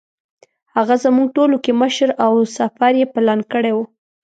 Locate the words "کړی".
3.51-3.71